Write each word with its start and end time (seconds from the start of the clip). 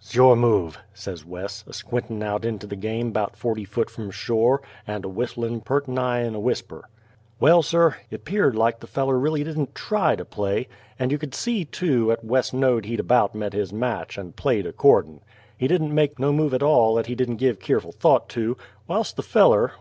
"'S 0.00 0.14
your 0.14 0.36
move," 0.36 0.78
says 0.94 1.24
Wes, 1.26 1.64
a 1.66 1.72
squintin' 1.72 2.22
out 2.22 2.44
into 2.44 2.68
the 2.68 2.76
game 2.76 3.10
'bout 3.10 3.34
forty 3.34 3.64
foot 3.64 3.90
from 3.90 4.12
shore, 4.12 4.62
and 4.86 5.04
a 5.04 5.08
whistlin' 5.08 5.60
purt' 5.60 5.88
nigh 5.88 6.20
in 6.20 6.36
a 6.36 6.38
whisper. 6.38 6.88
Well 7.40 7.64
sir, 7.64 7.96
it 8.08 8.24
'peared 8.24 8.54
like 8.54 8.78
the 8.78 8.86
feller 8.86 9.18
railly 9.18 9.42
didn't 9.42 9.74
try 9.74 10.14
to 10.14 10.24
play; 10.24 10.68
and 11.00 11.10
you 11.10 11.18
could 11.18 11.34
see, 11.34 11.64
too, 11.64 12.12
'at 12.12 12.22
Wes 12.24 12.52
knowed 12.52 12.84
he'd 12.84 13.00
about 13.00 13.34
met 13.34 13.54
his 13.54 13.72
match, 13.72 14.16
and 14.16 14.36
played 14.36 14.66
accordin'. 14.66 15.18
He 15.56 15.66
didn't 15.66 15.92
make 15.92 16.20
no 16.20 16.32
move 16.32 16.54
at 16.54 16.62
all 16.62 16.96
'at 17.00 17.06
he 17.06 17.16
didn't 17.16 17.38
give 17.38 17.58
keerful 17.58 17.90
thought 17.90 18.28
to; 18.28 18.56
whilse 18.86 19.12
the 19.12 19.24
feller 19.24 19.72